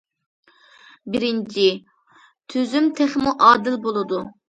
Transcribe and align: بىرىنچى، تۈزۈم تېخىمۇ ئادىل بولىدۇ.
بىرىنچى، 1.17 1.67
تۈزۈم 2.57 2.91
تېخىمۇ 3.01 3.39
ئادىل 3.51 3.83
بولىدۇ. 3.89 4.29